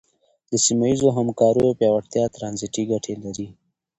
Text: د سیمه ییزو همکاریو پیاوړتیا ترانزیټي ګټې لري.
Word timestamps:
د 0.51 0.53
سیمه 0.65 0.85
ییزو 0.89 1.09
همکاریو 1.17 1.77
پیاوړتیا 1.79 2.25
ترانزیټي 2.35 2.83
ګټې 2.91 3.13
لري. 3.23 3.47